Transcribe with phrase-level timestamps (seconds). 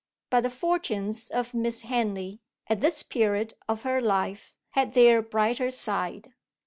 [0.31, 5.69] But the fortunes of Miss Henley, at this period of her life, had their brighter
[5.69, 6.33] side.